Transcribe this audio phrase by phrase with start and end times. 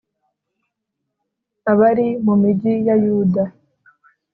[1.71, 3.43] abari mu migi ya Yuda.